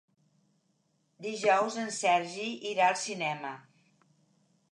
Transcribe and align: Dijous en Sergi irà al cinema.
Dijous 1.25 1.77
en 1.83 1.93
Sergi 1.99 2.47
irà 2.71 2.87
al 2.93 2.99
cinema. 3.05 3.55